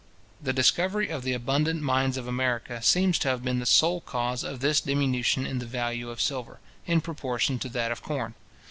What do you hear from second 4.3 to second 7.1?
of this diminution in the value of silver, in